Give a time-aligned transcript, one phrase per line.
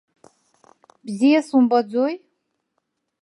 [1.05, 2.13] Бзиа сумбаӡои?